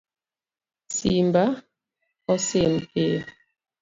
[0.95, 1.43] Simba
[2.33, 3.19] osim piyo